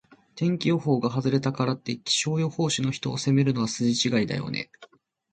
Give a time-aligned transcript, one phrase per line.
[0.33, 4.71] 天気予報が外れたからって、気象予報士の人を責めるのは筋違いだよね。